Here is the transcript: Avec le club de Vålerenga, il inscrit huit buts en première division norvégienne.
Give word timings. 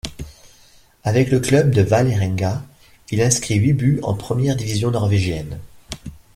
Avec 1.03 1.29
le 1.29 1.39
club 1.39 1.75
de 1.75 1.83
Vålerenga, 1.83 2.63
il 3.11 3.21
inscrit 3.21 3.57
huit 3.59 3.73
buts 3.73 3.99
en 4.01 4.15
première 4.15 4.55
division 4.55 4.89
norvégienne. 4.89 5.59